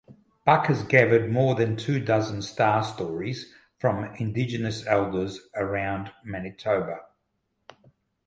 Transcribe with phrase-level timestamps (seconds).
[0.47, 7.01] Buck has gathered more than two dozen star stories from indigenous elders around Manitoba.